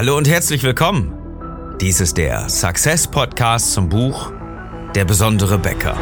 Hallo 0.00 0.16
und 0.16 0.26
herzlich 0.26 0.62
willkommen. 0.62 1.12
Dies 1.78 2.00
ist 2.00 2.16
der 2.16 2.48
Success 2.48 3.06
Podcast 3.06 3.74
zum 3.74 3.90
Buch 3.90 4.32
Der 4.94 5.04
besondere 5.04 5.58
Bäcker. 5.58 5.94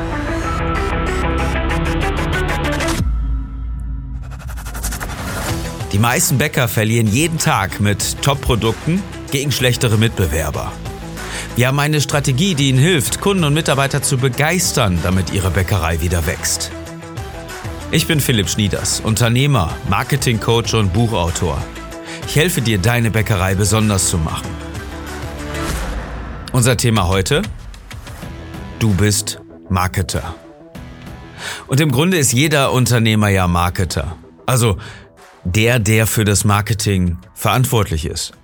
Die 5.90 5.98
meisten 5.98 6.38
Bäcker 6.38 6.68
verlieren 6.68 7.08
jeden 7.08 7.38
Tag 7.38 7.80
mit 7.80 8.22
Top-Produkten 8.22 9.02
gegen 9.32 9.50
schlechtere 9.50 9.98
Mitbewerber. 9.98 10.70
Wir 11.56 11.66
haben 11.66 11.80
eine 11.80 12.00
Strategie, 12.00 12.54
die 12.54 12.68
Ihnen 12.68 12.78
hilft, 12.78 13.20
Kunden 13.20 13.42
und 13.42 13.54
Mitarbeiter 13.54 14.00
zu 14.00 14.16
begeistern, 14.16 15.00
damit 15.02 15.32
Ihre 15.32 15.50
Bäckerei 15.50 16.00
wieder 16.00 16.24
wächst. 16.24 16.70
Ich 17.90 18.06
bin 18.06 18.20
Philipp 18.20 18.48
Schnieders, 18.48 19.00
Unternehmer, 19.00 19.76
Marketingcoach 19.88 20.74
und 20.74 20.92
Buchautor. 20.92 21.60
Ich 22.28 22.36
helfe 22.36 22.60
dir, 22.60 22.76
deine 22.76 23.10
Bäckerei 23.10 23.54
besonders 23.54 24.10
zu 24.10 24.18
machen. 24.18 24.46
Unser 26.52 26.76
Thema 26.76 27.08
heute? 27.08 27.40
Du 28.78 28.92
bist 28.92 29.40
Marketer. 29.70 30.34
Und 31.68 31.80
im 31.80 31.90
Grunde 31.90 32.18
ist 32.18 32.34
jeder 32.34 32.72
Unternehmer 32.72 33.30
ja 33.30 33.48
Marketer. 33.48 34.18
Also 34.44 34.76
der, 35.44 35.78
der 35.78 36.06
für 36.06 36.26
das 36.26 36.44
Marketing 36.44 37.16
verantwortlich 37.32 38.04
ist. 38.04 38.34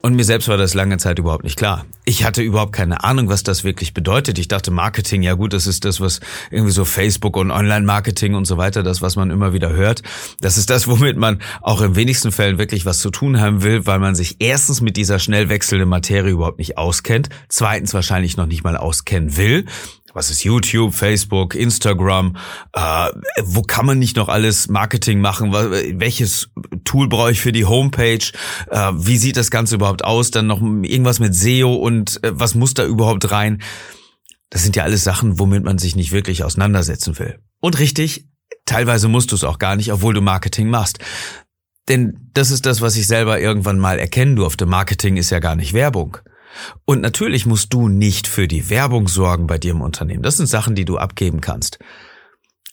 Und 0.00 0.14
mir 0.14 0.24
selbst 0.24 0.46
war 0.46 0.56
das 0.56 0.74
lange 0.74 0.96
Zeit 0.98 1.18
überhaupt 1.18 1.42
nicht 1.42 1.56
klar. 1.56 1.84
Ich 2.04 2.22
hatte 2.24 2.40
überhaupt 2.40 2.72
keine 2.72 3.02
Ahnung, 3.02 3.28
was 3.28 3.42
das 3.42 3.64
wirklich 3.64 3.94
bedeutet. 3.94 4.38
Ich 4.38 4.46
dachte, 4.46 4.70
Marketing, 4.70 5.22
ja 5.22 5.34
gut, 5.34 5.52
das 5.52 5.66
ist 5.66 5.84
das, 5.84 6.00
was 6.00 6.20
irgendwie 6.52 6.70
so 6.70 6.84
Facebook 6.84 7.36
und 7.36 7.50
Online-Marketing 7.50 8.34
und 8.34 8.44
so 8.44 8.56
weiter, 8.58 8.84
das, 8.84 9.02
was 9.02 9.16
man 9.16 9.30
immer 9.30 9.52
wieder 9.52 9.72
hört. 9.72 10.02
Das 10.40 10.56
ist 10.56 10.70
das, 10.70 10.86
womit 10.86 11.16
man 11.16 11.42
auch 11.62 11.82
in 11.82 11.96
wenigsten 11.96 12.30
Fällen 12.30 12.58
wirklich 12.58 12.86
was 12.86 13.00
zu 13.00 13.10
tun 13.10 13.40
haben 13.40 13.62
will, 13.64 13.86
weil 13.86 13.98
man 13.98 14.14
sich 14.14 14.36
erstens 14.38 14.80
mit 14.80 14.96
dieser 14.96 15.18
schnell 15.18 15.48
wechselnden 15.48 15.88
Materie 15.88 16.30
überhaupt 16.30 16.58
nicht 16.58 16.78
auskennt, 16.78 17.28
zweitens 17.48 17.92
wahrscheinlich 17.92 18.36
noch 18.36 18.46
nicht 18.46 18.62
mal 18.62 18.76
auskennen 18.76 19.36
will 19.36 19.64
was 20.18 20.30
ist 20.30 20.42
YouTube, 20.42 20.92
Facebook, 20.94 21.54
Instagram, 21.54 22.36
äh, 22.72 23.08
wo 23.42 23.62
kann 23.62 23.86
man 23.86 24.00
nicht 24.00 24.16
noch 24.16 24.28
alles 24.28 24.68
Marketing 24.68 25.20
machen, 25.20 25.52
welches 25.52 26.50
Tool 26.82 27.08
brauche 27.08 27.30
ich 27.30 27.40
für 27.40 27.52
die 27.52 27.64
Homepage, 27.64 28.24
äh, 28.68 28.90
wie 28.94 29.16
sieht 29.16 29.36
das 29.36 29.52
Ganze 29.52 29.76
überhaupt 29.76 30.02
aus, 30.02 30.32
dann 30.32 30.48
noch 30.48 30.60
irgendwas 30.60 31.20
mit 31.20 31.36
SEO 31.36 31.72
und 31.72 32.22
äh, 32.24 32.32
was 32.34 32.56
muss 32.56 32.74
da 32.74 32.84
überhaupt 32.84 33.30
rein. 33.30 33.62
Das 34.50 34.64
sind 34.64 34.74
ja 34.74 34.82
alles 34.82 35.04
Sachen, 35.04 35.38
womit 35.38 35.62
man 35.62 35.78
sich 35.78 35.94
nicht 35.94 36.10
wirklich 36.10 36.42
auseinandersetzen 36.42 37.16
will. 37.20 37.38
Und 37.60 37.78
richtig, 37.78 38.26
teilweise 38.66 39.06
musst 39.06 39.30
du 39.30 39.36
es 39.36 39.44
auch 39.44 39.58
gar 39.58 39.76
nicht, 39.76 39.92
obwohl 39.92 40.14
du 40.14 40.20
Marketing 40.20 40.68
machst. 40.68 40.98
Denn 41.88 42.30
das 42.34 42.50
ist 42.50 42.66
das, 42.66 42.80
was 42.80 42.96
ich 42.96 43.06
selber 43.06 43.38
irgendwann 43.38 43.78
mal 43.78 44.00
erkennen 44.00 44.34
durfte. 44.34 44.66
Marketing 44.66 45.16
ist 45.16 45.30
ja 45.30 45.38
gar 45.38 45.54
nicht 45.54 45.74
Werbung. 45.74 46.18
Und 46.84 47.00
natürlich 47.00 47.46
musst 47.46 47.72
du 47.72 47.88
nicht 47.88 48.26
für 48.26 48.48
die 48.48 48.70
Werbung 48.70 49.08
sorgen 49.08 49.46
bei 49.46 49.58
dir 49.58 49.72
im 49.72 49.80
Unternehmen. 49.80 50.22
Das 50.22 50.36
sind 50.36 50.46
Sachen, 50.46 50.74
die 50.74 50.84
du 50.84 50.98
abgeben 50.98 51.40
kannst. 51.40 51.78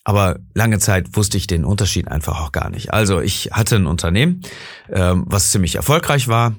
Aber 0.04 0.38
lange 0.54 0.78
Zeit 0.78 1.16
wusste 1.16 1.36
ich 1.36 1.48
den 1.48 1.64
Unterschied 1.64 2.08
einfach 2.08 2.40
auch 2.40 2.52
gar 2.52 2.70
nicht. 2.70 2.92
Also 2.92 3.20
ich 3.20 3.50
hatte 3.52 3.74
ein 3.74 3.86
Unternehmen, 3.86 4.42
ähm, 4.88 5.24
was 5.26 5.50
ziemlich 5.50 5.74
erfolgreich 5.74 6.28
war, 6.28 6.54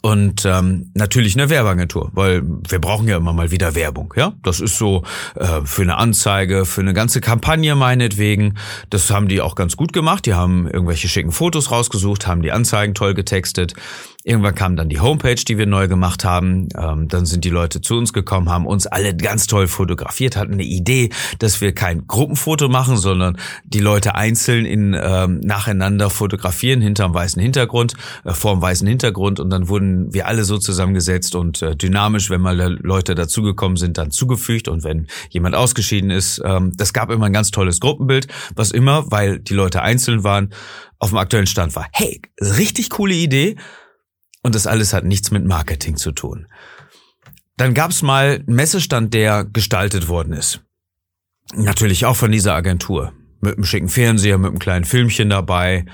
und 0.00 0.46
ähm, 0.46 0.90
natürlich 0.94 1.36
eine 1.36 1.50
Werbeagentur, 1.50 2.10
weil 2.14 2.42
wir 2.42 2.80
brauchen 2.80 3.06
ja 3.06 3.18
immer 3.18 3.34
mal 3.34 3.50
wieder 3.50 3.74
Werbung, 3.74 4.14
ja. 4.16 4.32
Das 4.42 4.60
ist 4.60 4.78
so 4.78 5.02
äh, 5.34 5.60
für 5.64 5.82
eine 5.82 5.96
Anzeige, 5.96 6.64
für 6.64 6.80
eine 6.80 6.94
ganze 6.94 7.20
Kampagne 7.20 7.74
meinetwegen. 7.74 8.54
Das 8.88 9.10
haben 9.10 9.28
die 9.28 9.42
auch 9.42 9.54
ganz 9.54 9.76
gut 9.76 9.92
gemacht. 9.92 10.24
Die 10.24 10.34
haben 10.34 10.66
irgendwelche 10.66 11.08
schicken 11.08 11.30
Fotos 11.30 11.70
rausgesucht, 11.70 12.26
haben 12.26 12.42
die 12.42 12.52
Anzeigen 12.52 12.94
toll 12.94 13.12
getextet. 13.12 13.74
Irgendwann 14.24 14.54
kam 14.54 14.76
dann 14.76 14.88
die 14.88 15.00
Homepage, 15.00 15.34
die 15.34 15.58
wir 15.58 15.66
neu 15.66 15.88
gemacht 15.88 16.24
haben. 16.24 16.68
Ähm, 16.78 17.08
dann 17.08 17.26
sind 17.26 17.44
die 17.44 17.50
Leute 17.50 17.80
zu 17.80 17.96
uns 17.96 18.12
gekommen, 18.12 18.50
haben 18.50 18.66
uns 18.66 18.86
alle 18.86 19.16
ganz 19.16 19.48
toll 19.48 19.66
fotografiert, 19.66 20.36
hatten 20.36 20.52
eine 20.52 20.62
Idee, 20.62 21.10
dass 21.40 21.60
wir 21.60 21.74
kein 21.74 22.06
Gruppenfoto 22.06 22.68
machen, 22.68 22.96
sondern 22.96 23.36
die 23.64 23.80
Leute 23.80 24.14
einzeln 24.14 24.64
in 24.64 24.96
ähm, 25.00 25.40
nacheinander 25.40 26.08
fotografieren 26.08 26.80
hinterm 26.80 27.12
weißen 27.12 27.42
Hintergrund, 27.42 27.94
äh, 28.24 28.32
vorm 28.32 28.62
weißen 28.62 28.86
Hintergrund 28.86 29.40
und 29.40 29.50
dann 29.50 29.68
wurden 29.82 30.14
wir 30.14 30.26
alle 30.26 30.44
so 30.44 30.58
zusammengesetzt 30.58 31.34
und 31.34 31.62
äh, 31.62 31.76
dynamisch, 31.76 32.30
wenn 32.30 32.40
mal 32.40 32.56
Leute 32.56 33.14
dazugekommen 33.14 33.76
sind, 33.76 33.98
dann 33.98 34.10
zugefügt 34.10 34.68
und 34.68 34.84
wenn 34.84 35.08
jemand 35.30 35.54
ausgeschieden 35.54 36.10
ist, 36.10 36.40
ähm, 36.44 36.72
das 36.76 36.92
gab 36.92 37.10
immer 37.10 37.26
ein 37.26 37.32
ganz 37.32 37.50
tolles 37.50 37.80
Gruppenbild, 37.80 38.28
was 38.54 38.70
immer, 38.70 39.10
weil 39.10 39.38
die 39.40 39.54
Leute 39.54 39.82
einzeln 39.82 40.24
waren, 40.24 40.52
auf 40.98 41.10
dem 41.10 41.18
aktuellen 41.18 41.46
Stand 41.46 41.74
war. 41.74 41.88
Hey, 41.92 42.22
richtig 42.40 42.90
coole 42.90 43.14
Idee 43.14 43.56
und 44.42 44.54
das 44.54 44.66
alles 44.66 44.92
hat 44.92 45.04
nichts 45.04 45.30
mit 45.30 45.44
Marketing 45.44 45.96
zu 45.96 46.12
tun. 46.12 46.46
Dann 47.56 47.74
gab 47.74 47.90
es 47.90 48.02
mal 48.02 48.42
einen 48.46 48.56
Messestand, 48.56 49.14
der 49.14 49.44
gestaltet 49.44 50.08
worden 50.08 50.32
ist. 50.32 50.60
Natürlich 51.54 52.06
auch 52.06 52.16
von 52.16 52.32
dieser 52.32 52.54
Agentur. 52.54 53.12
Mit 53.40 53.56
einem 53.56 53.64
schicken 53.64 53.88
Fernseher, 53.88 54.38
mit 54.38 54.50
einem 54.50 54.58
kleinen 54.58 54.84
Filmchen 54.84 55.28
dabei. 55.28 55.84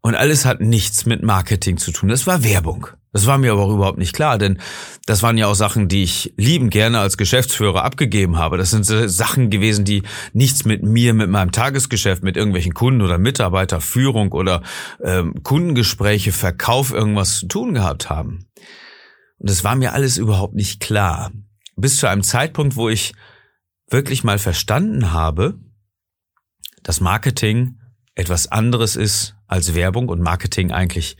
Und 0.00 0.14
alles 0.14 0.44
hat 0.44 0.60
nichts 0.60 1.06
mit 1.06 1.22
Marketing 1.22 1.76
zu 1.78 1.90
tun. 1.90 2.08
Das 2.08 2.26
war 2.26 2.44
Werbung. 2.44 2.88
Das 3.12 3.26
war 3.26 3.38
mir 3.38 3.52
aber 3.52 3.62
auch 3.62 3.72
überhaupt 3.72 3.98
nicht 3.98 4.14
klar, 4.14 4.36
denn 4.36 4.60
das 5.06 5.22
waren 5.22 5.38
ja 5.38 5.46
auch 5.46 5.54
Sachen, 5.54 5.88
die 5.88 6.02
ich 6.02 6.34
lieben 6.36 6.68
gerne 6.68 7.00
als 7.00 7.16
Geschäftsführer 7.16 7.82
abgegeben 7.82 8.36
habe. 8.36 8.58
Das 8.58 8.70
sind 8.70 8.84
Sachen 8.84 9.48
gewesen, 9.48 9.84
die 9.86 10.02
nichts 10.34 10.66
mit 10.66 10.82
mir, 10.82 11.14
mit 11.14 11.30
meinem 11.30 11.50
Tagesgeschäft, 11.50 12.22
mit 12.22 12.36
irgendwelchen 12.36 12.74
Kunden 12.74 13.00
oder 13.00 13.16
Mitarbeiterführung 13.16 14.32
oder 14.32 14.62
ähm, 15.02 15.42
Kundengespräche, 15.42 16.32
Verkauf 16.32 16.92
irgendwas 16.92 17.38
zu 17.38 17.46
tun 17.48 17.72
gehabt 17.72 18.10
haben. 18.10 18.46
Und 19.38 19.48
das 19.48 19.64
war 19.64 19.74
mir 19.74 19.94
alles 19.94 20.18
überhaupt 20.18 20.54
nicht 20.54 20.80
klar. 20.80 21.32
Bis 21.76 21.96
zu 21.96 22.08
einem 22.08 22.22
Zeitpunkt, 22.22 22.76
wo 22.76 22.90
ich 22.90 23.14
wirklich 23.88 24.22
mal 24.22 24.38
verstanden 24.38 25.12
habe, 25.12 25.58
dass 26.82 27.00
Marketing 27.00 27.78
etwas 28.14 28.48
anderes 28.48 28.96
ist 28.96 29.36
als 29.46 29.74
Werbung 29.74 30.08
und 30.08 30.20
Marketing 30.20 30.72
eigentlich 30.72 31.16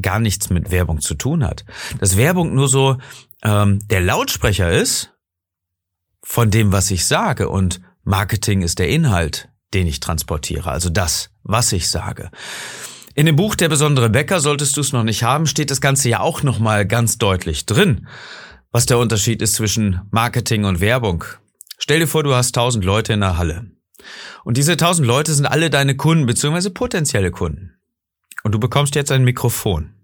gar 0.00 0.20
nichts 0.20 0.50
mit 0.50 0.70
Werbung 0.70 1.00
zu 1.00 1.14
tun 1.14 1.44
hat. 1.44 1.64
Dass 1.98 2.16
Werbung 2.16 2.54
nur 2.54 2.68
so 2.68 2.98
ähm, 3.42 3.80
der 3.88 4.00
Lautsprecher 4.00 4.70
ist 4.70 5.12
von 6.22 6.50
dem, 6.50 6.72
was 6.72 6.90
ich 6.90 7.06
sage 7.06 7.48
und 7.48 7.80
Marketing 8.04 8.62
ist 8.62 8.78
der 8.78 8.88
Inhalt, 8.88 9.48
den 9.74 9.86
ich 9.86 10.00
transportiere, 10.00 10.70
also 10.70 10.90
das, 10.90 11.30
was 11.42 11.72
ich 11.72 11.88
sage. 11.88 12.30
In 13.14 13.26
dem 13.26 13.36
Buch 13.36 13.54
Der 13.56 13.68
besondere 13.68 14.08
Bäcker, 14.08 14.40
solltest 14.40 14.76
du 14.76 14.80
es 14.80 14.92
noch 14.92 15.02
nicht 15.02 15.22
haben, 15.22 15.46
steht 15.46 15.70
das 15.70 15.80
Ganze 15.80 16.08
ja 16.08 16.20
auch 16.20 16.42
nochmal 16.42 16.86
ganz 16.86 17.18
deutlich 17.18 17.66
drin, 17.66 18.06
was 18.70 18.86
der 18.86 18.98
Unterschied 18.98 19.42
ist 19.42 19.54
zwischen 19.54 20.00
Marketing 20.10 20.64
und 20.64 20.80
Werbung. 20.80 21.24
Stell 21.78 21.98
dir 21.98 22.06
vor, 22.06 22.22
du 22.22 22.34
hast 22.34 22.54
tausend 22.54 22.84
Leute 22.84 23.12
in 23.12 23.20
der 23.20 23.36
Halle. 23.36 23.70
Und 24.44 24.56
diese 24.56 24.76
tausend 24.76 25.06
Leute 25.06 25.34
sind 25.34 25.46
alle 25.46 25.70
deine 25.70 25.96
Kunden 25.96 26.26
bzw. 26.26 26.70
potenzielle 26.70 27.30
Kunden 27.30 27.79
und 28.42 28.52
du 28.52 28.58
bekommst 28.58 28.94
jetzt 28.94 29.12
ein 29.12 29.24
Mikrofon, 29.24 29.94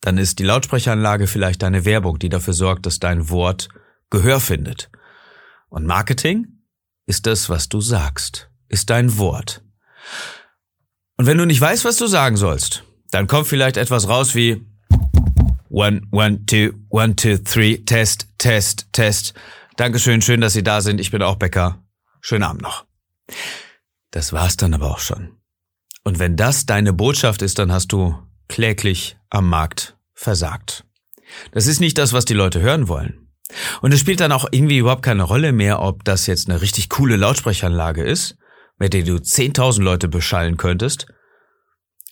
dann 0.00 0.18
ist 0.18 0.38
die 0.38 0.44
Lautsprecheranlage 0.44 1.26
vielleicht 1.26 1.62
deine 1.62 1.84
Werbung, 1.84 2.18
die 2.18 2.28
dafür 2.28 2.54
sorgt, 2.54 2.86
dass 2.86 3.00
dein 3.00 3.28
Wort 3.28 3.68
Gehör 4.08 4.40
findet. 4.40 4.90
Und 5.68 5.86
Marketing 5.86 6.64
ist 7.06 7.26
das, 7.26 7.48
was 7.48 7.68
du 7.68 7.80
sagst, 7.80 8.50
ist 8.68 8.90
dein 8.90 9.18
Wort. 9.18 9.62
Und 11.16 11.26
wenn 11.26 11.38
du 11.38 11.44
nicht 11.44 11.60
weißt, 11.60 11.84
was 11.84 11.96
du 11.96 12.06
sagen 12.06 12.36
sollst, 12.36 12.84
dann 13.10 13.26
kommt 13.26 13.46
vielleicht 13.46 13.76
etwas 13.76 14.08
raus 14.08 14.34
wie 14.34 14.66
One, 15.68 16.02
one, 16.10 16.44
two, 16.46 16.72
one, 16.88 17.14
two, 17.14 17.36
three, 17.38 17.78
Test, 17.78 18.26
Test, 18.38 18.88
Test. 18.92 19.34
Dankeschön, 19.76 20.20
schön, 20.20 20.40
dass 20.40 20.54
Sie 20.54 20.64
da 20.64 20.80
sind. 20.80 21.00
Ich 21.00 21.12
bin 21.12 21.22
auch 21.22 21.36
Bäcker. 21.36 21.84
Schönen 22.20 22.42
Abend 22.42 22.62
noch. 22.62 22.86
Das 24.10 24.32
war's 24.32 24.56
dann 24.56 24.74
aber 24.74 24.90
auch 24.90 24.98
schon. 24.98 25.39
Und 26.04 26.18
wenn 26.18 26.36
das 26.36 26.66
deine 26.66 26.92
Botschaft 26.92 27.42
ist, 27.42 27.58
dann 27.58 27.72
hast 27.72 27.92
du 27.92 28.16
kläglich 28.48 29.16
am 29.28 29.48
Markt 29.48 29.96
versagt. 30.14 30.84
Das 31.52 31.66
ist 31.66 31.80
nicht 31.80 31.98
das, 31.98 32.12
was 32.12 32.24
die 32.24 32.34
Leute 32.34 32.60
hören 32.60 32.88
wollen. 32.88 33.28
Und 33.80 33.92
es 33.92 34.00
spielt 34.00 34.20
dann 34.20 34.32
auch 34.32 34.46
irgendwie 34.50 34.78
überhaupt 34.78 35.02
keine 35.02 35.22
Rolle 35.22 35.52
mehr, 35.52 35.82
ob 35.82 36.04
das 36.04 36.26
jetzt 36.26 36.48
eine 36.48 36.60
richtig 36.60 36.88
coole 36.88 37.16
Lautsprecheranlage 37.16 38.02
ist, 38.02 38.36
mit 38.78 38.94
der 38.94 39.02
du 39.02 39.16
10.000 39.16 39.82
Leute 39.82 40.08
beschallen 40.08 40.56
könntest, 40.56 41.06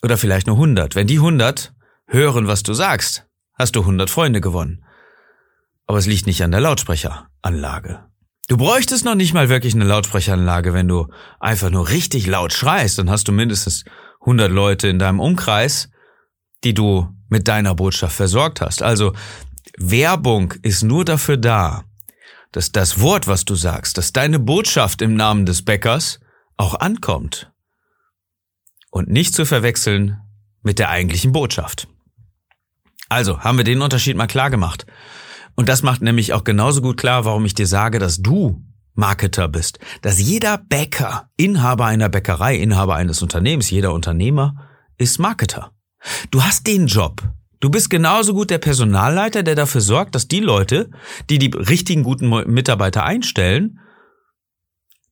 oder 0.03 0.17
vielleicht 0.17 0.47
nur 0.47 0.57
100. 0.57 0.95
Wenn 0.95 1.07
die 1.07 1.17
100 1.17 1.73
hören, 2.07 2.47
was 2.47 2.62
du 2.62 2.73
sagst, 2.73 3.27
hast 3.55 3.75
du 3.75 3.81
100 3.81 4.11
Freunde 4.11 4.41
gewonnen. 4.41 4.85
Aber 5.87 5.99
es 5.99 6.07
liegt 6.07 6.27
nicht 6.27 6.43
an 6.43 6.51
der 6.51 6.61
Lautsprecheranlage. 6.61 8.05
Du 8.49 8.56
bräuchtest 8.56 9.05
noch 9.05 9.15
nicht 9.15 9.35
mal 9.35 9.50
wirklich 9.50 9.75
eine 9.75 9.85
Lautsprecheranlage, 9.85 10.73
wenn 10.73 10.89
du 10.89 11.09
einfach 11.39 11.69
nur 11.69 11.91
richtig 11.91 12.27
laut 12.27 12.55
schreist, 12.55 12.99
dann 12.99 13.11
hast 13.11 13.29
du 13.29 13.33
mindestens 13.33 13.85
100 14.21 14.50
Leute 14.50 14.89
in 14.89 14.99
deinem 14.99 15.21
Umkreis, 15.21 15.91
die 16.65 16.73
du 16.73 17.09
mit 17.29 17.47
deiner 17.47 17.75
Botschaft 17.75 18.17
versorgt 18.17 18.62
hast. 18.62 18.83
Also 18.83 19.12
Werbung 19.77 20.55
ist 20.62 20.83
nur 20.83 21.05
dafür 21.05 21.37
da, 21.37 21.85
dass 22.50 22.73
das 22.73 23.00
Wort, 23.00 23.27
was 23.27 23.45
du 23.45 23.55
sagst, 23.55 23.99
dass 23.99 24.12
deine 24.12 24.39
Botschaft 24.39 25.03
im 25.03 25.15
Namen 25.15 25.45
des 25.45 25.62
Bäckers 25.62 26.19
auch 26.56 26.75
ankommt. 26.75 27.53
Und 28.91 29.11
nicht 29.11 29.35
zu 29.35 29.45
verwechseln 29.45 30.23
mit 30.62 30.79
der 30.79 30.89
eigentlichen 30.89 31.33
Botschaft. 31.33 31.87
Also 33.11 33.41
haben 33.41 33.59
wir 33.59 33.65
den 33.65 33.83
Unterschied 33.83 34.17
mal 34.17 34.27
klar 34.27 34.49
gemacht. 34.49 34.87
Und 35.59 35.69
das 35.69 35.83
macht 35.83 36.03
nämlich 36.03 36.35
auch 36.35 36.45
genauso 36.45 36.81
gut 36.81 36.99
klar, 36.99 37.25
warum 37.25 37.45
ich 37.45 37.53
dir 37.53 37.67
sage, 37.67 37.99
dass 37.99 38.23
du 38.23 38.63
Marketer 38.95 39.49
bist. 39.49 39.81
Dass 40.03 40.21
jeder 40.21 40.57
Bäcker, 40.57 41.31
Inhaber 41.37 41.87
einer 41.87 42.09
Bäckerei, 42.09 42.55
Inhaber 42.55 42.95
eines 42.95 43.23
Unternehmens, 43.23 43.69
jeder 43.69 43.93
Unternehmer 43.93 44.69
ist 44.99 45.19
Marketer. 45.19 45.73
Du 46.31 46.45
hast 46.45 46.69
den 46.69 46.87
Job. 46.87 47.25
Du 47.59 47.71
bist 47.71 47.91
genauso 47.91 48.35
gut 48.35 48.51
der 48.51 48.59
Personalleiter, 48.59 49.43
der 49.43 49.57
dafür 49.57 49.81
sorgt, 49.81 50.15
dass 50.15 50.29
die 50.29 50.39
Leute, 50.39 50.91
die 51.29 51.41
die 51.41 51.51
richtigen 51.53 52.05
guten 52.05 52.29
Mitarbeiter 52.29 53.03
einstellen, 53.03 53.81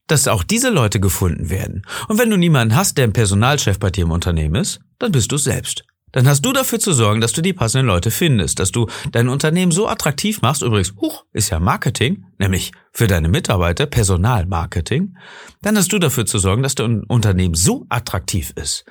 dass 0.07 0.29
auch 0.29 0.45
diese 0.45 0.71
Leute 0.71 1.01
gefunden 1.01 1.51
werden. 1.51 1.85
Und 2.07 2.21
wenn 2.21 2.31
du 2.31 2.37
niemanden 2.37 2.77
hast, 2.77 2.99
der 2.99 3.09
ein 3.09 3.13
Personalchef 3.13 3.81
bei 3.81 3.91
dir 3.91 4.05
im 4.05 4.13
Unternehmen 4.13 4.55
ist, 4.55 4.79
dann 5.01 5.11
bist 5.11 5.33
du 5.33 5.39
selbst. 5.39 5.85
Dann 6.17 6.27
hast 6.27 6.47
du 6.47 6.55
dafür 6.55 6.79
zu 6.79 6.95
sorgen, 6.95 7.21
dass 7.21 7.35
du 7.35 7.43
die 7.43 7.53
passenden 7.53 7.89
Leute 7.89 8.11
findest, 8.11 8.59
dass 8.59 8.73
du 8.73 8.87
dein 9.13 9.29
Unternehmen 9.29 9.71
so 9.71 9.87
attraktiv 9.87 10.41
machst. 10.41 10.63
Übrigens, 10.63 10.95
huch, 10.99 11.27
ist 11.35 11.51
ja 11.51 11.61
Marketing, 11.61 12.25
nämlich 12.39 12.73
für 12.91 13.07
deine 13.07 13.29
Mitarbeiter, 13.29 13.85
Personalmarketing. 13.85 15.15
Dann 15.61 15.77
hast 15.77 15.93
du 15.93 15.99
dafür 15.99 16.25
zu 16.25 16.39
sorgen, 16.39 16.63
dass 16.63 16.75
dein 16.75 17.03
Unternehmen 17.03 17.53
so 17.53 17.85
attraktiv 17.91 18.55
ist, 18.57 18.87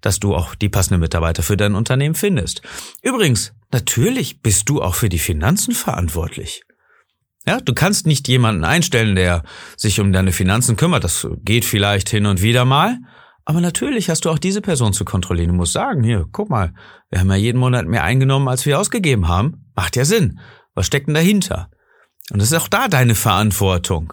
dass 0.00 0.18
du 0.18 0.34
auch 0.34 0.54
die 0.54 0.70
passenden 0.70 1.02
Mitarbeiter 1.02 1.42
für 1.42 1.58
dein 1.58 1.74
Unternehmen 1.74 2.14
findest. 2.14 2.62
Übrigens, 3.02 3.52
natürlich 3.70 4.40
bist 4.40 4.70
du 4.70 4.80
auch 4.80 4.94
für 4.94 5.10
die 5.10 5.18
Finanzen 5.18 5.74
verantwortlich. 5.74 6.62
Ja, 7.46 7.60
du 7.60 7.74
kannst 7.74 8.06
nicht 8.06 8.28
jemanden 8.28 8.64
einstellen, 8.64 9.14
der 9.14 9.42
sich 9.76 10.00
um 10.00 10.10
deine 10.10 10.32
Finanzen 10.32 10.78
kümmert. 10.78 11.04
Das 11.04 11.28
geht 11.44 11.66
vielleicht 11.66 12.08
hin 12.08 12.24
und 12.24 12.40
wieder 12.40 12.64
mal. 12.64 12.96
Aber 13.46 13.60
natürlich 13.60 14.10
hast 14.10 14.24
du 14.24 14.30
auch 14.30 14.38
diese 14.38 14.60
Person 14.60 14.92
zu 14.92 15.04
kontrollieren. 15.04 15.50
Du 15.50 15.54
musst 15.54 15.72
sagen, 15.72 16.02
hier, 16.02 16.26
guck 16.32 16.50
mal, 16.50 16.74
wir 17.10 17.20
haben 17.20 17.30
ja 17.30 17.36
jeden 17.36 17.58
Monat 17.58 17.86
mehr 17.86 18.02
eingenommen, 18.02 18.48
als 18.48 18.66
wir 18.66 18.78
ausgegeben 18.78 19.28
haben. 19.28 19.64
Macht 19.76 19.94
ja 19.94 20.04
Sinn. 20.04 20.40
Was 20.74 20.86
steckt 20.86 21.06
denn 21.06 21.14
dahinter? 21.14 21.70
Und 22.30 22.42
das 22.42 22.50
ist 22.50 22.58
auch 22.58 22.66
da 22.66 22.88
deine 22.88 23.14
Verantwortung. 23.14 24.12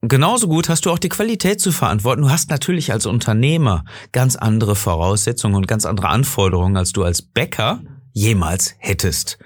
Genauso 0.00 0.48
gut 0.48 0.70
hast 0.70 0.86
du 0.86 0.90
auch 0.90 0.98
die 0.98 1.10
Qualität 1.10 1.60
zu 1.60 1.72
verantworten. 1.72 2.22
Du 2.22 2.30
hast 2.30 2.48
natürlich 2.48 2.90
als 2.90 3.04
Unternehmer 3.04 3.84
ganz 4.12 4.34
andere 4.34 4.76
Voraussetzungen 4.76 5.54
und 5.54 5.68
ganz 5.68 5.84
andere 5.84 6.08
Anforderungen, 6.08 6.76
als 6.76 6.92
du 6.92 7.04
als 7.04 7.20
Bäcker 7.20 7.82
jemals 8.12 8.74
hättest. 8.78 9.38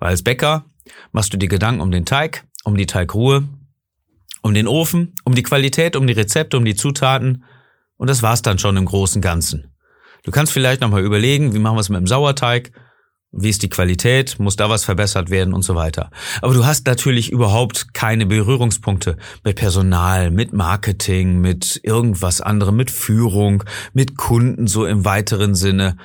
Weil 0.00 0.10
als 0.10 0.22
Bäcker 0.22 0.66
machst 1.12 1.32
du 1.32 1.38
dir 1.38 1.48
Gedanken 1.48 1.80
um 1.80 1.92
den 1.92 2.04
Teig, 2.04 2.44
um 2.64 2.76
die 2.76 2.86
Teigruhe, 2.86 3.48
um 4.42 4.52
den 4.52 4.66
Ofen, 4.66 5.14
um 5.24 5.34
die 5.34 5.44
Qualität, 5.44 5.94
um 5.94 6.08
die 6.08 6.12
Rezepte, 6.12 6.58
um 6.58 6.64
die 6.64 6.74
Zutaten. 6.74 7.44
Und 8.02 8.10
das 8.10 8.20
war's 8.20 8.42
dann 8.42 8.58
schon 8.58 8.76
im 8.76 8.86
großen 8.86 9.22
Ganzen. 9.22 9.76
Du 10.24 10.32
kannst 10.32 10.52
vielleicht 10.52 10.80
nochmal 10.80 11.04
überlegen, 11.04 11.54
wie 11.54 11.60
machen 11.60 11.76
wir 11.76 11.82
es 11.82 11.88
mit 11.88 12.00
dem 12.00 12.08
Sauerteig, 12.08 12.72
wie 13.30 13.48
ist 13.48 13.62
die 13.62 13.68
Qualität, 13.68 14.40
muss 14.40 14.56
da 14.56 14.68
was 14.68 14.84
verbessert 14.84 15.30
werden 15.30 15.54
und 15.54 15.62
so 15.62 15.76
weiter. 15.76 16.10
Aber 16.40 16.52
du 16.52 16.66
hast 16.66 16.84
natürlich 16.84 17.30
überhaupt 17.30 17.94
keine 17.94 18.26
Berührungspunkte 18.26 19.18
mit 19.44 19.54
Personal, 19.54 20.32
mit 20.32 20.52
Marketing, 20.52 21.40
mit 21.40 21.78
irgendwas 21.84 22.40
anderem, 22.40 22.74
mit 22.74 22.90
Führung, 22.90 23.62
mit 23.92 24.16
Kunden 24.16 24.66
so 24.66 24.84
im 24.84 25.04
weiteren 25.04 25.54
Sinne. 25.54 25.96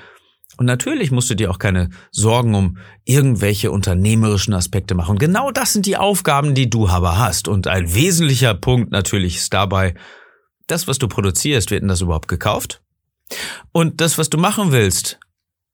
Und 0.58 0.68
natürlich 0.68 1.10
musst 1.10 1.32
du 1.32 1.36
dir 1.36 1.50
auch 1.50 1.58
keine 1.58 1.90
Sorgen 2.12 2.54
um 2.54 2.78
irgendwelche 3.06 3.72
unternehmerischen 3.72 4.54
Aspekte 4.54 4.94
machen. 4.94 5.18
Genau 5.18 5.50
das 5.50 5.74
sind 5.74 5.88
die 5.88 5.98
Aufgaben, 5.98 6.54
die 6.54 6.70
du 6.70 6.88
aber 6.88 7.18
hast. 7.18 7.48
Und 7.48 7.66
ein 7.66 7.96
wesentlicher 7.96 8.54
Punkt 8.54 8.92
natürlich 8.92 9.38
ist 9.38 9.52
dabei, 9.52 9.96
das, 10.68 10.88
was 10.88 11.00
du 11.00 11.08
produzierst, 11.08 11.72
wird 11.72 11.81
denn 11.81 11.90
das 11.90 12.02
überhaupt 12.02 12.28
gekauft? 12.28 12.81
Und 13.72 14.00
das, 14.02 14.18
was 14.18 14.30
du 14.30 14.38
machen 14.38 14.72
willst, 14.72 15.19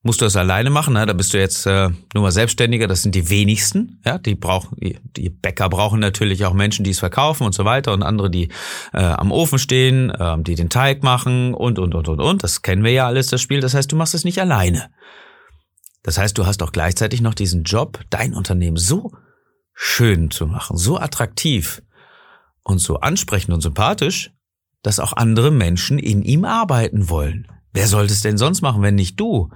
musst 0.03 0.21
du 0.21 0.25
das 0.25 0.35
alleine 0.35 0.69
machen. 0.69 0.93
Ne? 0.93 1.05
Da 1.05 1.13
bist 1.13 1.33
du 1.33 1.39
jetzt 1.39 1.65
äh, 1.65 1.89
nur 2.13 2.23
mal 2.23 2.31
Selbstständiger. 2.31 2.87
Das 2.87 3.01
sind 3.01 3.15
die 3.15 3.29
wenigsten. 3.29 4.01
Ja, 4.05 4.17
die 4.17 4.35
brauchen, 4.35 4.77
die 4.79 5.29
Bäcker 5.29 5.69
brauchen 5.69 5.99
natürlich 5.99 6.45
auch 6.45 6.53
Menschen, 6.53 6.83
die 6.83 6.91
es 6.91 6.99
verkaufen 6.99 7.45
und 7.45 7.53
so 7.53 7.65
weiter 7.65 7.93
und 7.93 8.03
andere, 8.03 8.29
die 8.29 8.49
äh, 8.93 9.01
am 9.01 9.31
Ofen 9.31 9.59
stehen, 9.59 10.09
äh, 10.09 10.37
die 10.41 10.55
den 10.55 10.69
Teig 10.69 11.03
machen 11.03 11.53
und 11.53 11.79
und 11.79 11.95
und 11.95 12.07
und 12.07 12.19
und. 12.19 12.43
Das 12.43 12.61
kennen 12.61 12.83
wir 12.83 12.91
ja 12.91 13.07
alles, 13.07 13.27
das 13.27 13.41
Spiel. 13.41 13.61
Das 13.61 13.73
heißt, 13.73 13.91
du 13.91 13.95
machst 13.95 14.13
es 14.13 14.25
nicht 14.25 14.39
alleine. 14.39 14.89
Das 16.03 16.17
heißt, 16.17 16.37
du 16.37 16.45
hast 16.45 16.61
auch 16.61 16.73
gleichzeitig 16.73 17.21
noch 17.21 17.33
diesen 17.33 17.63
Job, 17.63 17.99
dein 18.09 18.33
Unternehmen 18.33 18.77
so 18.77 19.13
schön 19.73 20.29
zu 20.29 20.45
machen, 20.45 20.77
so 20.77 20.97
attraktiv 20.97 21.81
und 22.61 22.79
so 22.79 22.99
ansprechend 22.99 23.53
und 23.53 23.61
sympathisch, 23.61 24.31
dass 24.83 24.99
auch 24.99 25.13
andere 25.13 25.49
Menschen 25.49 25.97
in 25.97 26.21
ihm 26.21 26.45
arbeiten 26.45 27.09
wollen. 27.09 27.47
Wer 27.73 27.87
sollte 27.87 28.13
es 28.13 28.21
denn 28.21 28.37
sonst 28.37 28.61
machen, 28.61 28.83
wenn 28.83 28.95
nicht 28.95 29.19
du? 29.19 29.49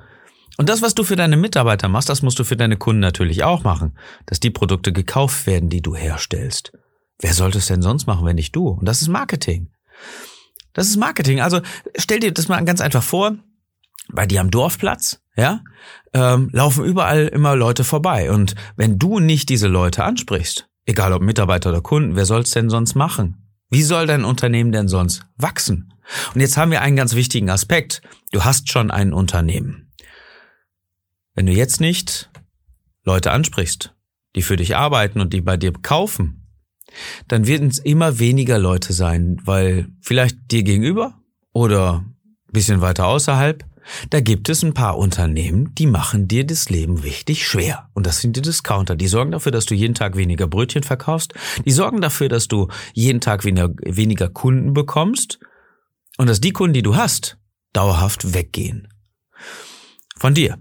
Und 0.58 0.70
das, 0.70 0.82
was 0.82 0.96
du 0.96 1.04
für 1.04 1.16
deine 1.16 1.38
Mitarbeiter 1.38 1.88
machst, 1.88 2.10
das 2.10 2.24
musst 2.24 2.40
du 2.40 2.44
für 2.44 2.58
deine 2.58 2.78
Kunden 2.78 3.00
natürlich 3.00 3.44
auch 3.44 3.64
machen, 3.64 3.96
dass 4.26 4.40
die 4.40 4.50
Produkte 4.50 4.92
gekauft 4.92 5.46
werden, 5.46 5.70
die 5.70 5.82
du 5.82 5.96
herstellst. 5.96 6.72
Wer 7.20 7.34
sollte 7.34 7.60
es 7.60 7.68
denn 7.68 7.84
sonst 7.84 8.08
machen, 8.08 8.26
wenn 8.26 8.36
nicht 8.36 8.56
du? 8.56 8.70
Und 8.70 8.86
das 8.86 9.02
ist 9.02 9.08
Marketing. 9.08 9.70
Das 10.74 10.88
ist 10.88 10.98
Marketing. 10.98 11.42
Also 11.42 11.62
stell 11.96 12.20
dir 12.20 12.32
das 12.32 12.48
mal 12.48 12.64
ganz 12.66 12.82
einfach 12.82 13.04
vor. 13.04 13.36
Bei 14.10 14.26
dir 14.26 14.42
am 14.42 14.52
Dorfplatz, 14.52 15.22
ja, 15.36 15.62
ähm, 16.14 16.50
laufen 16.54 16.86
überall 16.86 17.28
immer 17.28 17.56
Leute 17.56 17.84
vorbei. 17.84 18.32
Und 18.32 18.56
wenn 18.78 18.98
du 18.98 19.20
nicht 19.20 19.50
diese 19.50 19.68
Leute 19.68 20.04
ansprichst, 20.04 20.70
egal 20.86 21.14
ob 21.14 21.22
Mitarbeiter 21.22 21.72
oder 21.72 21.82
Kunden, 21.82 22.16
wer 22.16 22.26
soll 22.26 22.42
es 22.42 22.52
denn 22.52 22.70
sonst 22.70 22.96
machen? 22.96 23.47
Wie 23.70 23.84
soll 23.84 24.08
dein 24.08 24.24
Unternehmen 24.24 24.72
denn 24.72 24.88
sonst 24.88 25.26
wachsen? 25.36 25.94
Und 26.34 26.42
jetzt 26.42 26.58
haben 26.58 26.72
wir 26.72 26.82
einen 26.82 26.96
ganz 26.96 27.16
wichtigen 27.16 27.50
Aspekt. 27.50 28.02
Du 28.32 28.46
hast 28.46 28.72
schon 28.72 28.92
ein 28.92 29.14
Unternehmen. 29.14 29.92
Wenn 31.36 31.46
du 31.46 31.52
jetzt 31.52 31.82
nicht 31.82 32.30
Leute 33.04 33.32
ansprichst, 33.32 33.94
die 34.36 34.42
für 34.42 34.56
dich 34.56 34.76
arbeiten 34.76 35.20
und 35.20 35.34
die 35.34 35.42
bei 35.42 35.58
dir 35.58 35.74
kaufen, 35.74 36.48
dann 37.28 37.48
werden 37.48 37.68
es 37.68 37.80
immer 37.80 38.20
weniger 38.20 38.58
Leute 38.58 38.94
sein, 38.94 39.42
weil 39.44 39.88
vielleicht 40.02 40.52
dir 40.52 40.64
gegenüber 40.64 41.20
oder 41.52 42.06
bisschen 42.52 42.82
weiter 42.82 43.08
außerhalb, 43.08 43.66
da 44.10 44.20
gibt 44.20 44.50
es 44.50 44.64
ein 44.64 44.74
paar 44.74 44.98
Unternehmen, 44.98 45.74
die 45.76 45.88
machen 45.88 46.28
dir 46.28 46.46
das 46.46 46.70
Leben 46.70 46.98
richtig 46.98 47.48
schwer. 47.48 47.90
Und 47.94 48.06
das 48.06 48.22
sind 48.22 48.36
die 48.36 48.42
Discounter. 48.42 48.96
Die 48.96 49.08
sorgen 49.08 49.32
dafür, 49.32 49.52
dass 49.52 49.66
du 49.66 49.74
jeden 49.74 49.96
Tag 49.96 50.16
weniger 50.16 50.48
Brötchen 50.48 50.84
verkaufst. 50.84 51.34
Die 51.66 51.72
sorgen 51.72 52.02
dafür, 52.02 52.30
dass 52.30 52.48
du 52.48 52.68
jeden 52.94 53.22
Tag 53.22 53.46
weniger, 53.46 53.70
weniger 53.84 54.30
Kunden 54.30 54.74
bekommst. 54.74 55.40
Und 56.18 56.28
dass 56.28 56.42
die 56.42 56.52
Kunden, 56.52 56.74
die 56.74 56.84
du 56.84 56.96
hast, 56.96 57.38
dauerhaft 57.74 58.34
weggehen. 58.34 58.88
Von 60.18 60.34
dir 60.34 60.58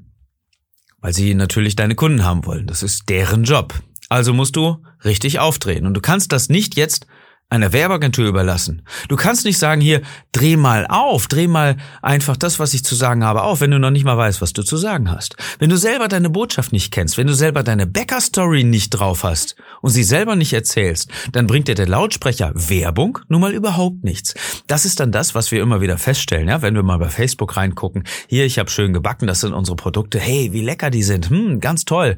weil 1.07 1.15
sie 1.15 1.35
natürlich 1.35 1.77
deine 1.77 1.95
Kunden 1.95 2.25
haben 2.25 2.45
wollen. 2.47 2.67
Das 2.67 2.83
ist 2.83 3.09
deren 3.09 3.45
Job. 3.45 3.75
Also 4.09 4.33
musst 4.33 4.57
du 4.57 4.83
richtig 5.05 5.39
aufdrehen. 5.39 5.87
Und 5.87 5.95
du 5.95 6.01
kannst 6.01 6.33
das 6.33 6.49
nicht 6.49 6.75
jetzt 6.75 7.07
einer 7.49 7.73
Werbeagentur 7.73 8.27
überlassen. 8.27 8.83
Du 9.09 9.15
kannst 9.15 9.45
nicht 9.45 9.59
sagen, 9.59 9.81
hier, 9.81 10.03
dreh 10.33 10.57
mal 10.57 10.85
auf, 10.89 11.29
dreh 11.29 11.47
mal 11.47 11.77
einfach 12.03 12.37
das, 12.37 12.59
was 12.59 12.75
ich 12.75 12.85
zu 12.85 12.97
sagen 12.97 13.25
habe, 13.25 13.43
auf, 13.43 13.61
wenn 13.61 13.71
du 13.71 13.79
noch 13.79 13.93
nicht 13.93 14.05
mal 14.05 14.17
weißt, 14.17 14.43
was 14.43 14.53
du 14.53 14.65
zu 14.65 14.77
sagen 14.77 15.11
hast. 15.11 15.37
Wenn 15.61 15.71
du 15.71 15.77
selber 15.77 16.09
deine 16.09 16.29
Botschaft 16.29 16.73
nicht 16.73 16.93
kennst, 16.93 17.17
wenn 17.19 17.29
du 17.29 17.35
selber 17.35 17.63
deine 17.63 17.87
Bäcker-Story 17.87 18.65
nicht 18.65 18.91
drauf 18.91 19.23
hast 19.23 19.55
und 19.81 19.91
sie 19.91 20.03
selber 20.03 20.35
nicht 20.35 20.53
erzählst, 20.53 21.09
dann 21.31 21.47
bringt 21.47 21.69
dir 21.69 21.77
der 21.77 21.87
Lautsprecher 21.87 22.51
Werbung 22.55 23.21
nun 23.29 23.41
mal 23.41 23.55
überhaupt 23.55 24.03
nichts. 24.03 24.35
Das 24.67 24.85
ist 24.85 24.99
dann 24.99 25.13
das, 25.13 25.37
was 25.37 25.53
wir 25.53 25.63
immer 25.63 25.81
wieder 25.81 25.99
feststellen, 25.99 26.49
ja, 26.49 26.63
wenn 26.63 26.75
wir 26.75 26.83
mal 26.83 26.99
bei 26.99 27.11
Facebook 27.11 27.57
reingucken. 27.57 28.03
Hier, 28.27 28.45
ich 28.45 28.59
habe 28.59 28.71
schön 28.71 28.93
gebacken, 28.93 29.29
das 29.29 29.41
sind 29.41 29.55
unsere 29.55 29.77
Produkte. 29.77 30.19
Hey, 30.19 30.53
wie 30.53 30.63
lecker 30.63 30.91
die 30.91 31.05
sind. 31.05 31.31
Hm, 31.31 31.61
ganz 31.61 31.85
toll. 31.85 32.17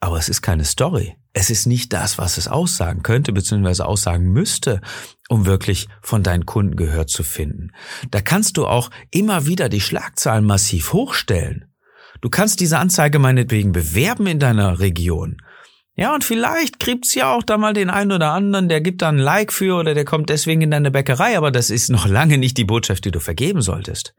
Aber 0.00 0.18
es 0.18 0.28
ist 0.28 0.42
keine 0.42 0.64
Story. 0.64 1.16
Es 1.32 1.50
ist 1.50 1.66
nicht 1.66 1.92
das, 1.92 2.18
was 2.18 2.38
es 2.38 2.48
aussagen 2.48 3.02
könnte, 3.02 3.32
beziehungsweise 3.32 3.86
aussagen 3.86 4.32
müsste, 4.32 4.80
um 5.28 5.46
wirklich 5.46 5.88
von 6.02 6.22
deinen 6.22 6.46
Kunden 6.46 6.76
gehört 6.76 7.10
zu 7.10 7.22
finden. 7.22 7.72
Da 8.10 8.20
kannst 8.20 8.56
du 8.56 8.66
auch 8.66 8.90
immer 9.10 9.46
wieder 9.46 9.68
die 9.68 9.80
Schlagzahlen 9.80 10.44
massiv 10.44 10.92
hochstellen. 10.92 11.72
Du 12.20 12.28
kannst 12.28 12.60
diese 12.60 12.78
Anzeige 12.78 13.18
meinetwegen 13.18 13.72
bewerben 13.72 14.26
in 14.26 14.38
deiner 14.38 14.80
Region. 14.80 15.40
Ja, 15.94 16.14
und 16.14 16.22
vielleicht 16.22 16.78
kriegt's 16.78 17.14
ja 17.14 17.32
auch 17.32 17.42
da 17.42 17.58
mal 17.58 17.74
den 17.74 17.90
einen 17.90 18.12
oder 18.12 18.32
anderen, 18.32 18.68
der 18.68 18.80
gibt 18.80 19.02
da 19.02 19.08
ein 19.08 19.18
Like 19.18 19.52
für 19.52 19.76
oder 19.76 19.94
der 19.94 20.04
kommt 20.04 20.30
deswegen 20.30 20.62
in 20.62 20.70
deine 20.70 20.92
Bäckerei, 20.92 21.36
aber 21.36 21.50
das 21.50 21.70
ist 21.70 21.90
noch 21.90 22.06
lange 22.06 22.38
nicht 22.38 22.56
die 22.56 22.64
Botschaft, 22.64 23.04
die 23.04 23.10
du 23.10 23.18
vergeben 23.18 23.62
solltest. 23.62 24.14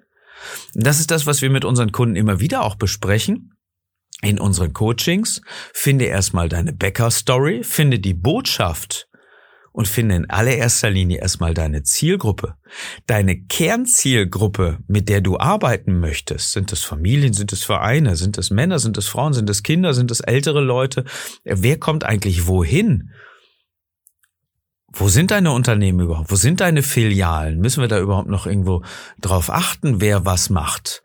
Das 0.73 0.99
ist 0.99 1.09
das, 1.11 1.25
was 1.25 1.41
wir 1.41 1.49
mit 1.49 1.63
unseren 1.63 1.91
Kunden 1.91 2.17
immer 2.17 2.39
wieder 2.41 2.63
auch 2.63 2.75
besprechen 2.75 3.53
in 4.21 4.39
unseren 4.39 4.73
Coachings. 4.73 5.41
Finde 5.73 6.05
erstmal 6.05 6.49
deine 6.49 6.73
Bäcker-Story, 6.73 7.63
finde 7.63 7.99
die 7.99 8.13
Botschaft 8.13 9.07
und 9.71 9.87
finde 9.87 10.15
in 10.15 10.29
allererster 10.29 10.89
Linie 10.89 11.19
erstmal 11.19 11.53
deine 11.53 11.83
Zielgruppe. 11.83 12.55
Deine 13.07 13.41
Kernzielgruppe, 13.43 14.79
mit 14.87 15.09
der 15.09 15.21
du 15.21 15.37
arbeiten 15.37 15.99
möchtest. 15.99 16.51
Sind 16.51 16.71
es 16.73 16.83
Familien, 16.83 17.33
sind 17.33 17.53
es 17.53 17.63
Vereine, 17.63 18.15
sind 18.15 18.37
es 18.37 18.49
Männer, 18.49 18.79
sind 18.79 18.97
es 18.97 19.07
Frauen, 19.07 19.33
sind 19.33 19.49
es 19.49 19.63
Kinder, 19.63 19.93
sind 19.93 20.11
es 20.11 20.19
ältere 20.19 20.61
Leute? 20.61 21.05
Wer 21.43 21.79
kommt 21.79 22.03
eigentlich 22.03 22.47
wohin? 22.47 23.11
Wo 24.91 25.07
sind 25.07 25.31
deine 25.31 25.51
Unternehmen 25.51 25.99
überhaupt? 25.99 26.31
Wo 26.31 26.35
sind 26.35 26.61
deine 26.61 26.81
Filialen? 26.81 27.59
Müssen 27.59 27.81
wir 27.81 27.87
da 27.87 27.99
überhaupt 27.99 28.27
noch 28.27 28.47
irgendwo 28.47 28.83
drauf 29.21 29.49
achten, 29.51 30.01
wer 30.01 30.25
was 30.25 30.49
macht? 30.49 31.03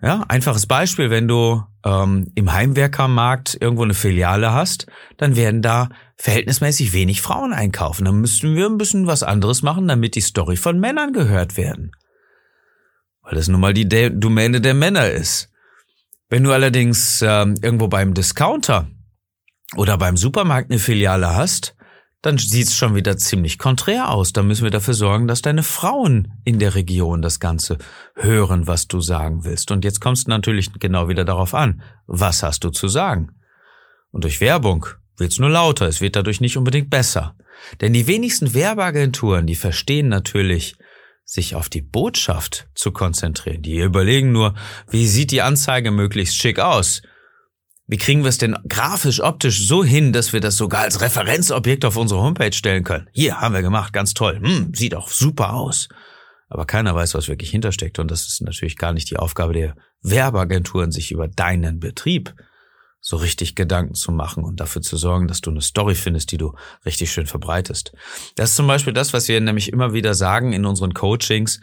Ja, 0.00 0.24
einfaches 0.28 0.66
Beispiel, 0.66 1.10
wenn 1.10 1.28
du 1.28 1.62
ähm, 1.88 2.30
im 2.34 2.52
Heimwerkermarkt 2.52 3.56
irgendwo 3.60 3.84
eine 3.84 3.94
Filiale 3.94 4.52
hast, 4.52 4.86
dann 5.16 5.36
werden 5.36 5.62
da 5.62 5.88
verhältnismäßig 6.16 6.92
wenig 6.92 7.22
Frauen 7.22 7.52
einkaufen. 7.52 8.04
Dann 8.04 8.20
müssten 8.20 8.54
wir 8.54 8.66
ein 8.66 8.78
bisschen 8.78 9.06
was 9.06 9.22
anderes 9.22 9.62
machen, 9.62 9.88
damit 9.88 10.14
die 10.14 10.20
Story 10.20 10.56
von 10.56 10.78
Männern 10.78 11.12
gehört 11.12 11.56
werden. 11.56 11.92
Weil 13.22 13.34
das 13.36 13.48
nun 13.48 13.60
mal 13.60 13.72
die 13.72 13.88
Domäne 13.88 14.60
der 14.60 14.74
Männer 14.74 15.10
ist. 15.10 15.50
Wenn 16.28 16.44
du 16.44 16.52
allerdings 16.52 17.22
ähm, 17.22 17.54
irgendwo 17.62 17.88
beim 17.88 18.12
Discounter 18.12 18.88
oder 19.76 19.96
beim 19.96 20.16
Supermarkt 20.16 20.70
eine 20.70 20.78
Filiale 20.78 21.34
hast, 21.34 21.74
dann 22.22 22.36
sieht's 22.36 22.74
schon 22.74 22.94
wieder 22.94 23.16
ziemlich 23.16 23.58
konträr 23.58 24.10
aus. 24.10 24.32
Da 24.32 24.42
müssen 24.42 24.64
wir 24.64 24.70
dafür 24.70 24.94
sorgen, 24.94 25.28
dass 25.28 25.42
deine 25.42 25.62
Frauen 25.62 26.32
in 26.44 26.58
der 26.58 26.74
Region 26.74 27.22
das 27.22 27.38
Ganze 27.38 27.78
hören, 28.16 28.66
was 28.66 28.88
du 28.88 29.00
sagen 29.00 29.44
willst. 29.44 29.70
Und 29.70 29.84
jetzt 29.84 30.00
kommst 30.00 30.26
du 30.26 30.30
natürlich 30.30 30.72
genau 30.72 31.08
wieder 31.08 31.24
darauf 31.24 31.54
an, 31.54 31.82
was 32.06 32.42
hast 32.42 32.64
du 32.64 32.70
zu 32.70 32.88
sagen? 32.88 33.30
Und 34.10 34.24
durch 34.24 34.40
Werbung 34.40 34.86
wird's 35.16 35.38
nur 35.38 35.50
lauter, 35.50 35.86
es 35.86 36.00
wird 36.00 36.16
dadurch 36.16 36.40
nicht 36.40 36.56
unbedingt 36.56 36.90
besser. 36.90 37.36
Denn 37.80 37.92
die 37.92 38.06
wenigsten 38.06 38.54
Werbeagenturen, 38.54 39.46
die 39.46 39.56
verstehen 39.56 40.08
natürlich, 40.08 40.76
sich 41.24 41.54
auf 41.54 41.68
die 41.68 41.82
Botschaft 41.82 42.68
zu 42.74 42.90
konzentrieren. 42.90 43.62
Die 43.62 43.80
überlegen 43.80 44.32
nur, 44.32 44.54
wie 44.88 45.06
sieht 45.06 45.30
die 45.30 45.42
Anzeige 45.42 45.90
möglichst 45.90 46.36
schick 46.36 46.58
aus? 46.58 47.02
Wie 47.90 47.96
kriegen 47.96 48.22
wir 48.22 48.28
es 48.28 48.36
denn 48.36 48.54
grafisch, 48.68 49.22
optisch 49.22 49.66
so 49.66 49.82
hin, 49.82 50.12
dass 50.12 50.34
wir 50.34 50.40
das 50.40 50.58
sogar 50.58 50.82
als 50.82 51.00
Referenzobjekt 51.00 51.86
auf 51.86 51.96
unsere 51.96 52.20
Homepage 52.20 52.52
stellen 52.52 52.84
können? 52.84 53.08
Hier 53.12 53.40
haben 53.40 53.54
wir 53.54 53.62
gemacht, 53.62 53.94
ganz 53.94 54.12
toll. 54.12 54.38
Hm, 54.42 54.74
sieht 54.74 54.94
auch 54.94 55.08
super 55.08 55.54
aus. 55.54 55.88
Aber 56.50 56.66
keiner 56.66 56.94
weiß, 56.94 57.14
was 57.14 57.28
wirklich 57.28 57.50
hintersteckt. 57.50 57.98
Und 57.98 58.10
das 58.10 58.26
ist 58.26 58.42
natürlich 58.42 58.76
gar 58.76 58.92
nicht 58.92 59.10
die 59.10 59.16
Aufgabe 59.16 59.54
der 59.54 59.74
Werbeagenturen, 60.02 60.92
sich 60.92 61.12
über 61.12 61.28
deinen 61.28 61.80
Betrieb 61.80 62.34
so 63.00 63.16
richtig 63.16 63.54
Gedanken 63.54 63.94
zu 63.94 64.12
machen 64.12 64.44
und 64.44 64.60
dafür 64.60 64.82
zu 64.82 64.98
sorgen, 64.98 65.26
dass 65.26 65.40
du 65.40 65.50
eine 65.50 65.62
Story 65.62 65.94
findest, 65.94 66.30
die 66.30 66.36
du 66.36 66.54
richtig 66.84 67.10
schön 67.10 67.26
verbreitest. 67.26 67.92
Das 68.36 68.50
ist 68.50 68.56
zum 68.56 68.66
Beispiel 68.66 68.92
das, 68.92 69.14
was 69.14 69.28
wir 69.28 69.40
nämlich 69.40 69.72
immer 69.72 69.94
wieder 69.94 70.12
sagen 70.12 70.52
in 70.52 70.66
unseren 70.66 70.92
Coachings. 70.92 71.60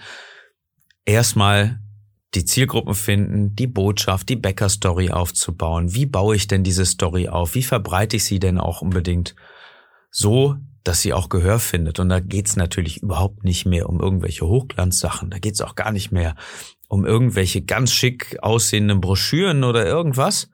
Erstmal 1.06 1.80
die 2.34 2.46
Zielgruppen 2.46 2.96
finden, 2.96 3.56
die 3.56 3.68
Botschaft, 3.68 4.28
die 4.30 4.36
Bäcker-Story 4.36 5.12
aufzubauen. 5.12 5.94
Wie 5.94 6.06
baue 6.06 6.36
ich 6.36 6.48
denn 6.48 6.64
diese 6.64 6.86
Story 6.86 7.30
auf? 7.30 7.56
Wie 7.56 7.64
verbreite 7.64 8.18
ich 8.18 8.26
sie 8.26 8.40
denn 8.40 8.58
auch 8.58 8.82
unbedingt 8.82 9.36
so, 10.12 10.56
dass 10.84 11.02
sie 11.02 11.14
auch 11.14 11.30
Gehör 11.30 11.60
findet? 11.60 12.00
Und 12.00 12.10
da 12.10 12.20
geht's 12.20 12.56
natürlich 12.58 13.02
überhaupt 13.02 13.44
nicht 13.44 13.66
mehr 13.66 13.88
um 13.88 14.02
irgendwelche 14.02 14.46
Hochglanzsachen. 14.46 15.30
Da 15.30 15.40
geht's 15.40 15.62
auch 15.62 15.76
gar 15.76 15.92
nicht 15.92 16.12
mehr 16.12 16.36
um 16.88 17.06
irgendwelche 17.06 17.62
ganz 17.62 17.92
schick 17.94 18.38
aussehenden 18.42 19.02
Broschüren 19.02 19.64
oder 19.64 19.86
irgendwas, 19.86 20.50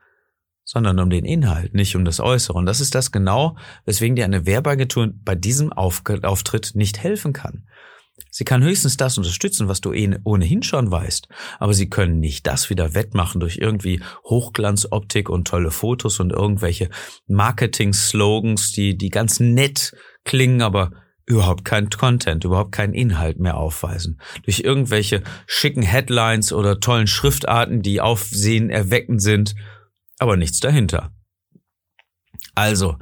sondern 0.63 0.99
um 0.99 1.09
den 1.09 1.25
Inhalt, 1.25 1.73
nicht 1.73 1.95
um 1.95 2.05
das 2.05 2.19
Äußere. 2.19 2.57
Und 2.57 2.65
das 2.65 2.79
ist 2.79 2.95
das 2.95 3.11
genau, 3.11 3.57
weswegen 3.85 4.15
dir 4.15 4.25
eine 4.25 4.45
Werbeagentur 4.45 5.11
bei 5.13 5.35
diesem 5.35 5.73
Auftritt 5.73 6.71
nicht 6.75 6.99
helfen 6.99 7.33
kann. 7.33 7.67
Sie 8.33 8.45
kann 8.45 8.63
höchstens 8.63 8.95
das 8.95 9.17
unterstützen, 9.17 9.67
was 9.67 9.81
du 9.81 9.91
eh 9.91 10.17
ohnehin 10.23 10.63
schon 10.63 10.89
weißt, 10.89 11.27
aber 11.59 11.73
sie 11.73 11.89
können 11.89 12.19
nicht 12.19 12.47
das 12.47 12.69
wieder 12.69 12.95
wettmachen 12.95 13.41
durch 13.41 13.57
irgendwie 13.57 14.01
Hochglanzoptik 14.23 15.29
und 15.29 15.47
tolle 15.47 15.69
Fotos 15.69 16.21
und 16.21 16.31
irgendwelche 16.31 16.89
Marketing-Slogans, 17.27 18.71
die, 18.71 18.97
die 18.97 19.09
ganz 19.09 19.41
nett 19.41 19.93
klingen, 20.23 20.61
aber 20.61 20.91
überhaupt 21.25 21.65
kein 21.65 21.89
Content, 21.89 22.45
überhaupt 22.45 22.71
keinen 22.71 22.93
Inhalt 22.93 23.39
mehr 23.39 23.57
aufweisen. 23.57 24.19
Durch 24.43 24.61
irgendwelche 24.61 25.23
schicken 25.45 25.83
Headlines 25.83 26.53
oder 26.53 26.79
tollen 26.79 27.07
Schriftarten, 27.07 27.81
die 27.81 27.99
aufsehen 27.99 28.69
erweckend 28.69 29.21
sind, 29.21 29.55
aber 30.19 30.37
nichts 30.37 30.59
dahinter. 30.59 31.13
Also, 32.55 32.97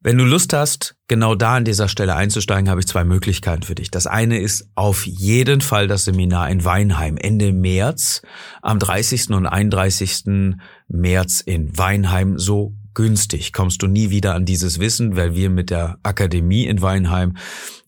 wenn 0.00 0.18
du 0.18 0.24
Lust 0.24 0.52
hast, 0.52 0.94
genau 1.08 1.34
da 1.34 1.56
an 1.56 1.64
dieser 1.64 1.88
Stelle 1.88 2.14
einzusteigen, 2.14 2.70
habe 2.70 2.80
ich 2.80 2.86
zwei 2.86 3.04
Möglichkeiten 3.04 3.62
für 3.62 3.74
dich. 3.74 3.90
Das 3.90 4.06
eine 4.06 4.38
ist 4.38 4.68
auf 4.74 5.06
jeden 5.06 5.60
Fall 5.60 5.88
das 5.88 6.04
Seminar 6.04 6.48
in 6.50 6.64
Weinheim 6.64 7.16
Ende 7.16 7.52
März, 7.52 8.22
am 8.62 8.78
30. 8.78 9.30
und 9.30 9.46
31. 9.46 10.56
März 10.88 11.40
in 11.40 11.76
Weinheim. 11.76 12.38
So 12.38 12.74
günstig 12.94 13.52
kommst 13.52 13.82
du 13.82 13.86
nie 13.86 14.10
wieder 14.10 14.34
an 14.34 14.44
dieses 14.44 14.78
Wissen, 14.80 15.16
weil 15.16 15.34
wir 15.34 15.50
mit 15.50 15.70
der 15.70 15.98
Akademie 16.02 16.66
in 16.66 16.82
Weinheim 16.82 17.36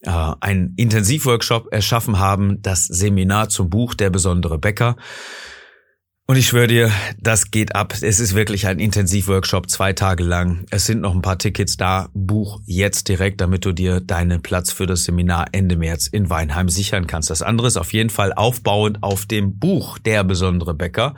äh, 0.02 0.10
einen 0.10 0.74
Intensivworkshop 0.76 1.68
erschaffen 1.72 2.18
haben, 2.18 2.62
das 2.62 2.84
Seminar 2.84 3.48
zum 3.48 3.70
Buch 3.70 3.94
Der 3.94 4.10
besondere 4.10 4.58
Bäcker. 4.58 4.96
Und 6.30 6.36
ich 6.36 6.48
schwöre 6.48 6.66
dir, 6.66 6.92
das 7.18 7.50
geht 7.50 7.74
ab. 7.74 7.94
Es 8.02 8.20
ist 8.20 8.34
wirklich 8.34 8.66
ein 8.66 8.80
Intensivworkshop, 8.80 9.70
zwei 9.70 9.94
Tage 9.94 10.22
lang. 10.22 10.66
Es 10.70 10.84
sind 10.84 11.00
noch 11.00 11.14
ein 11.14 11.22
paar 11.22 11.38
Tickets 11.38 11.78
da. 11.78 12.10
Buch 12.12 12.60
jetzt 12.66 13.08
direkt, 13.08 13.40
damit 13.40 13.64
du 13.64 13.72
dir 13.72 14.00
deinen 14.00 14.42
Platz 14.42 14.70
für 14.70 14.84
das 14.84 15.04
Seminar 15.04 15.46
Ende 15.52 15.78
März 15.78 16.06
in 16.06 16.28
Weinheim 16.28 16.68
sichern 16.68 17.06
kannst. 17.06 17.30
Das 17.30 17.40
andere 17.40 17.66
ist 17.66 17.78
auf 17.78 17.94
jeden 17.94 18.10
Fall 18.10 18.34
aufbauend 18.34 19.02
auf 19.02 19.24
dem 19.24 19.58
Buch 19.58 19.96
Der 19.96 20.22
besondere 20.22 20.74
Bäcker 20.74 21.14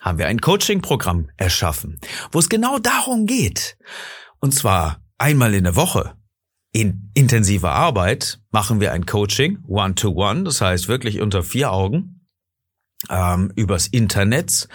haben 0.00 0.18
wir 0.18 0.28
ein 0.28 0.40
Coaching-Programm 0.40 1.28
erschaffen, 1.36 1.98
wo 2.30 2.38
es 2.38 2.48
genau 2.48 2.78
darum 2.78 3.26
geht. 3.26 3.76
Und 4.38 4.54
zwar 4.54 5.02
einmal 5.18 5.54
in 5.54 5.64
der 5.64 5.74
Woche. 5.74 6.14
In 6.72 7.10
intensiver 7.14 7.72
Arbeit 7.72 8.38
machen 8.52 8.80
wir 8.80 8.92
ein 8.92 9.06
Coaching, 9.06 9.58
one-to-one, 9.66 10.42
-one, 10.42 10.44
das 10.44 10.60
heißt 10.60 10.86
wirklich 10.86 11.20
unter 11.20 11.42
vier 11.42 11.72
Augen 11.72 12.21
ähm, 13.10 13.52
übers 13.56 13.86
Internet, 13.86 14.68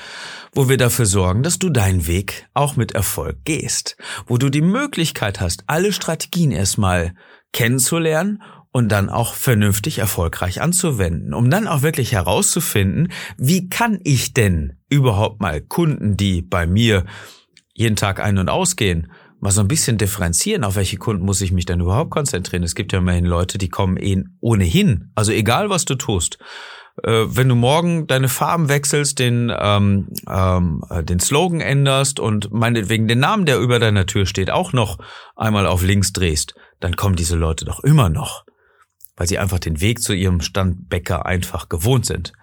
wo 0.53 0.69
wir 0.69 0.77
dafür 0.77 1.05
sorgen, 1.05 1.43
dass 1.43 1.59
du 1.59 1.69
deinen 1.69 2.07
Weg 2.07 2.47
auch 2.53 2.75
mit 2.75 2.93
Erfolg 2.93 3.37
gehst, 3.45 3.97
wo 4.25 4.37
du 4.37 4.49
die 4.49 4.61
Möglichkeit 4.61 5.39
hast, 5.39 5.63
alle 5.67 5.93
Strategien 5.93 6.51
erstmal 6.51 7.13
kennenzulernen 7.53 8.41
und 8.71 8.89
dann 8.89 9.09
auch 9.09 9.33
vernünftig 9.33 9.99
erfolgreich 9.99 10.61
anzuwenden, 10.61 11.33
um 11.33 11.49
dann 11.49 11.67
auch 11.67 11.81
wirklich 11.81 12.11
herauszufinden, 12.11 13.11
wie 13.37 13.69
kann 13.69 13.99
ich 14.03 14.33
denn 14.33 14.77
überhaupt 14.89 15.41
mal 15.41 15.61
Kunden, 15.61 16.17
die 16.17 16.41
bei 16.41 16.67
mir 16.67 17.05
jeden 17.73 17.95
Tag 17.95 18.19
ein- 18.19 18.37
und 18.37 18.49
ausgehen, 18.49 19.11
mal 19.39 19.51
so 19.51 19.61
ein 19.61 19.67
bisschen 19.67 19.97
differenzieren, 19.97 20.63
auf 20.63 20.75
welche 20.75 20.97
Kunden 20.97 21.25
muss 21.25 21.41
ich 21.41 21.51
mich 21.51 21.65
denn 21.65 21.79
überhaupt 21.79 22.11
konzentrieren. 22.11 22.63
Es 22.63 22.75
gibt 22.75 22.91
ja 22.91 22.99
immerhin 22.99 23.25
Leute, 23.25 23.57
die 23.57 23.69
kommen 23.69 23.97
eh 23.97 24.23
ohnehin, 24.39 25.11
also 25.15 25.31
egal 25.31 25.69
was 25.69 25.85
du 25.85 25.95
tust, 25.95 26.37
äh, 27.03 27.25
wenn 27.27 27.49
du 27.49 27.55
morgen 27.55 28.07
deine 28.07 28.29
Farben 28.29 28.69
wechselst, 28.69 29.19
den, 29.19 29.51
ähm, 29.57 30.09
ähm, 30.29 30.83
äh, 30.89 31.03
den 31.03 31.19
Slogan 31.19 31.61
änderst 31.61 32.19
und 32.19 32.51
meinetwegen 32.51 33.07
den 33.07 33.19
Namen, 33.19 33.45
der 33.45 33.59
über 33.59 33.79
deiner 33.79 34.05
Tür 34.05 34.25
steht, 34.25 34.49
auch 34.49 34.73
noch 34.73 34.97
einmal 35.35 35.67
auf 35.67 35.83
links 35.83 36.13
drehst, 36.13 36.55
dann 36.79 36.95
kommen 36.95 37.15
diese 37.15 37.35
Leute 37.35 37.65
doch 37.65 37.83
immer 37.83 38.09
noch, 38.09 38.45
weil 39.15 39.27
sie 39.27 39.37
einfach 39.37 39.59
den 39.59 39.81
Weg 39.81 40.01
zu 40.01 40.13
ihrem 40.13 40.41
Standbäcker 40.41 41.25
einfach 41.25 41.69
gewohnt 41.69 42.05
sind. 42.05 42.33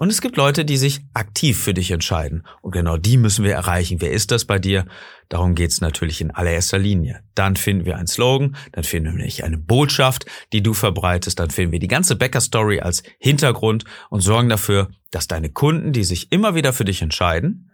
Und 0.00 0.08
es 0.08 0.22
gibt 0.22 0.38
Leute, 0.38 0.64
die 0.64 0.78
sich 0.78 1.02
aktiv 1.12 1.62
für 1.62 1.74
dich 1.74 1.90
entscheiden. 1.90 2.46
Und 2.62 2.70
genau 2.70 2.96
die 2.96 3.18
müssen 3.18 3.44
wir 3.44 3.52
erreichen. 3.52 4.00
Wer 4.00 4.12
ist 4.12 4.30
das 4.30 4.46
bei 4.46 4.58
dir? 4.58 4.86
Darum 5.28 5.54
geht's 5.54 5.82
natürlich 5.82 6.22
in 6.22 6.30
allererster 6.30 6.78
Linie. 6.78 7.22
Dann 7.34 7.54
finden 7.54 7.84
wir 7.84 7.98
einen 7.98 8.06
Slogan, 8.06 8.56
dann 8.72 8.82
finden 8.82 9.18
wir 9.18 9.44
eine 9.44 9.58
Botschaft, 9.58 10.24
die 10.54 10.62
du 10.62 10.72
verbreitest, 10.72 11.38
dann 11.38 11.50
finden 11.50 11.72
wir 11.72 11.80
die 11.80 11.86
ganze 11.86 12.16
Bäcker-Story 12.16 12.80
als 12.80 13.02
Hintergrund 13.18 13.84
und 14.08 14.22
sorgen 14.22 14.48
dafür, 14.48 14.88
dass 15.10 15.28
deine 15.28 15.50
Kunden, 15.50 15.92
die 15.92 16.04
sich 16.04 16.32
immer 16.32 16.54
wieder 16.54 16.72
für 16.72 16.86
dich 16.86 17.02
entscheiden, 17.02 17.70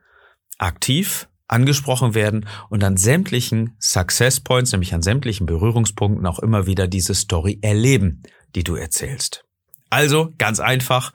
aktiv 0.59 1.29
angesprochen 1.47 2.17
werden 2.17 2.49
und 2.71 2.83
an 2.83 2.97
sämtlichen 2.97 3.77
Success 3.79 4.41
Points, 4.41 4.73
nämlich 4.73 4.95
an 4.95 5.03
sämtlichen 5.03 5.47
Berührungspunkten 5.47 6.27
auch 6.27 6.41
immer 6.41 6.67
wieder 6.67 6.89
diese 6.89 7.15
Story 7.15 7.61
erleben, 7.63 8.25
die 8.57 8.65
du 8.65 8.75
erzählst. 8.75 9.45
Also 9.91 10.33
ganz 10.39 10.59
einfach. 10.59 11.13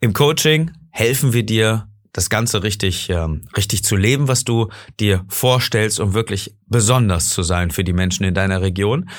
Im 0.00 0.12
Coaching 0.12 0.70
helfen 0.90 1.32
wir 1.32 1.44
dir, 1.44 1.88
das 2.12 2.30
Ganze 2.30 2.62
richtig, 2.62 3.10
ähm, 3.10 3.48
richtig 3.56 3.82
zu 3.84 3.96
leben, 3.96 4.28
was 4.28 4.44
du 4.44 4.68
dir 4.98 5.26
vorstellst, 5.28 6.00
um 6.00 6.14
wirklich 6.14 6.54
besonders 6.66 7.28
zu 7.30 7.42
sein 7.42 7.70
für 7.70 7.84
die 7.84 7.92
Menschen 7.92 8.24
in 8.24 8.32
deiner 8.34 8.62
Region. 8.62 9.10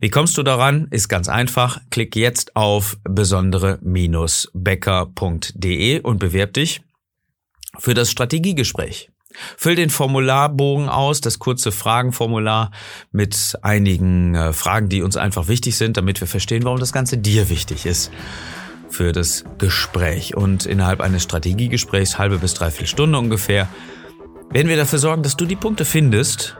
Wie 0.00 0.10
kommst 0.10 0.36
du 0.38 0.42
daran? 0.42 0.88
Ist 0.90 1.08
ganz 1.08 1.28
einfach. 1.28 1.80
Klick 1.90 2.16
jetzt 2.16 2.56
auf 2.56 2.96
besondere-becker.de 3.04 6.00
und 6.00 6.18
bewerb 6.18 6.54
dich 6.54 6.80
für 7.78 7.94
das 7.94 8.10
Strategiegespräch. 8.10 9.10
Füll 9.56 9.76
den 9.76 9.90
Formularbogen 9.90 10.88
aus, 10.88 11.20
das 11.20 11.38
kurze 11.38 11.70
Fragenformular 11.70 12.72
mit 13.12 13.56
einigen 13.62 14.34
äh, 14.34 14.52
Fragen, 14.52 14.88
die 14.88 15.02
uns 15.02 15.16
einfach 15.16 15.46
wichtig 15.48 15.76
sind, 15.76 15.96
damit 15.96 16.20
wir 16.20 16.26
verstehen, 16.26 16.64
warum 16.64 16.80
das 16.80 16.92
Ganze 16.92 17.16
dir 17.18 17.48
wichtig 17.48 17.86
ist 17.86 18.10
für 19.00 19.12
das 19.12 19.44
Gespräch. 19.56 20.36
Und 20.36 20.66
innerhalb 20.66 21.00
eines 21.00 21.22
Strategiegesprächs, 21.22 22.18
halbe 22.18 22.36
bis 22.36 22.52
dreiviertel 22.52 22.86
Stunde 22.86 23.18
ungefähr, 23.18 23.66
werden 24.50 24.68
wir 24.68 24.76
dafür 24.76 24.98
sorgen, 24.98 25.22
dass 25.22 25.38
du 25.38 25.46
die 25.46 25.56
Punkte 25.56 25.86
findest, 25.86 26.58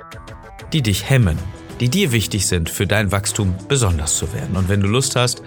die 0.72 0.80
dich 0.80 1.10
hemmen, 1.10 1.36
die 1.80 1.90
dir 1.90 2.12
wichtig 2.12 2.46
sind, 2.46 2.70
für 2.70 2.86
dein 2.86 3.12
Wachstum 3.12 3.54
besonders 3.68 4.16
zu 4.16 4.32
werden. 4.32 4.56
Und 4.56 4.70
wenn 4.70 4.80
du 4.80 4.86
Lust 4.86 5.16
hast, 5.16 5.42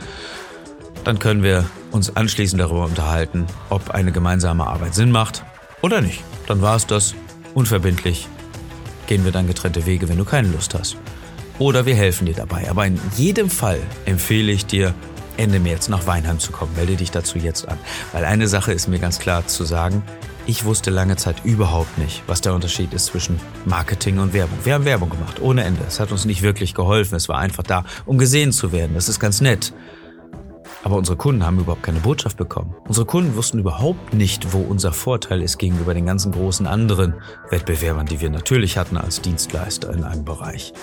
dann 1.04 1.18
können 1.18 1.42
wir 1.42 1.66
uns 1.90 2.16
anschließend 2.16 2.62
darüber 2.62 2.86
unterhalten, 2.86 3.48
ob 3.72 3.90
eine 3.90 4.12
gemeinsame 4.12 4.68
Arbeit 4.68 4.94
Sinn 4.94 5.10
macht 5.10 5.44
Oder 5.82 6.00
nicht. 6.00 6.24
Dann 6.46 6.62
war 6.62 6.76
es 6.76 6.86
das. 6.86 7.16
Unverbindlich. 7.56 8.28
Gehen 9.08 9.26
wir 9.26 9.32
dann 9.32 9.48
getrennte 9.48 9.88
Wege, 9.88 10.10
wenn 10.10 10.20
du 10.20 10.26
keine 10.26 10.50
Lust 10.50 10.76
hast. 10.76 10.96
Oder 11.58 11.88
wir 11.88 11.96
helfen 11.96 12.28
dir 12.28 12.36
dabei. 12.36 12.70
Aber 12.70 12.86
in 12.86 13.00
jedem 13.18 13.50
Fall 13.50 13.80
empfehle 14.06 14.52
ich 14.52 14.68
dir, 14.68 14.94
Ende 15.38 15.60
März 15.60 15.90
nach 15.90 16.06
Weinheim 16.08 16.40
zu 16.40 16.52
kommen. 16.52 16.76
Melde 16.76 16.96
dich 16.96 17.12
dazu 17.12 17.38
jetzt 17.38 17.68
an. 17.68 17.78
Weil 18.12 18.26
eine 18.26 18.48
Sache 18.48 18.74
ist 18.74 18.88
mir 18.88 19.00
ganz 19.00 19.20
klar 19.20 19.48
zu 19.48 19.64
sagen. 19.64 20.04
Ich 20.46 20.66
wusste 20.66 20.92
lange 20.92 21.16
Zeit 21.16 21.38
überhaupt 21.46 21.98
nicht, 21.98 22.22
was 22.28 22.42
der 22.42 22.54
Unterschied 22.54 22.94
ist 22.94 23.06
zwischen 23.06 23.40
Marketing 23.66 24.20
und 24.20 24.34
Werbung. 24.34 24.58
Wir 24.64 24.74
haben 24.74 24.84
Werbung 24.84 25.10
gemacht, 25.10 25.42
ohne 25.42 25.64
Ende. 25.64 25.82
Es 25.88 26.02
hat 26.02 26.12
uns 26.12 26.26
nicht 26.26 26.42
wirklich 26.42 26.74
geholfen. 26.74 27.16
Es 27.16 27.30
war 27.30 27.38
einfach 27.38 27.64
da, 27.64 27.86
um 28.06 28.18
gesehen 28.18 28.52
zu 28.52 28.74
werden. 28.74 28.94
Das 28.94 29.08
ist 29.08 29.22
ganz 29.22 29.40
nett. 29.40 29.74
Aber 30.84 30.98
unsere 30.98 31.16
Kunden 31.16 31.46
haben 31.46 31.60
überhaupt 31.60 31.84
keine 31.84 32.00
Botschaft 32.00 32.36
bekommen. 32.36 32.76
Unsere 32.86 33.06
Kunden 33.06 33.36
wussten 33.38 33.60
überhaupt 33.60 34.14
nicht, 34.14 34.52
wo 34.52 34.60
unser 34.60 34.92
Vorteil 34.92 35.42
ist 35.42 35.58
gegenüber 35.58 35.94
den 35.94 36.06
ganzen 36.06 36.34
großen 36.34 36.68
anderen 36.68 37.14
Wettbewerbern, 37.50 38.06
die 38.06 38.20
wir 38.20 38.30
natürlich 38.30 38.78
hatten 38.78 38.98
als 38.98 39.22
Dienstleister 39.22 39.94
in 39.94 40.04
einem 40.04 40.26
Bereich. 40.26 40.74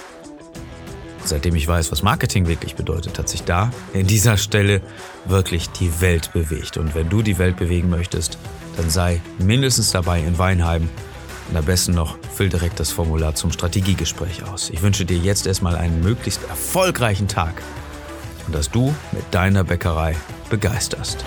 Seitdem 1.31 1.55
ich 1.55 1.69
weiß, 1.69 1.93
was 1.93 2.03
Marketing 2.03 2.49
wirklich 2.49 2.75
bedeutet, 2.75 3.17
hat 3.17 3.29
sich 3.29 3.45
da 3.45 3.71
in 3.93 4.09
dieser 4.09 4.37
Stelle 4.37 4.81
wirklich 5.27 5.71
die 5.71 6.01
Welt 6.01 6.33
bewegt. 6.33 6.77
Und 6.77 6.97
wenn 6.97 7.09
du 7.09 7.23
die 7.23 7.39
Welt 7.39 7.57
bewegen 7.57 7.89
möchtest, 7.89 8.37
dann 8.77 8.91
sei 8.91 9.21
mindestens 9.39 9.93
dabei 9.93 10.19
in 10.19 10.39
Weinheim 10.39 10.89
und 11.49 11.57
am 11.57 11.65
besten 11.65 11.93
noch 11.93 12.19
füll 12.35 12.49
direkt 12.49 12.81
das 12.81 12.91
Formular 12.91 13.37
zum 13.37 13.53
Strategiegespräch 13.53 14.43
aus. 14.43 14.71
Ich 14.71 14.83
wünsche 14.83 15.05
dir 15.05 15.19
jetzt 15.19 15.47
erstmal 15.47 15.77
einen 15.77 16.03
möglichst 16.03 16.43
erfolgreichen 16.49 17.29
Tag 17.29 17.63
und 18.47 18.55
dass 18.55 18.69
du 18.69 18.93
mit 19.13 19.23
deiner 19.31 19.63
Bäckerei 19.63 20.17
begeisterst. 20.49 21.25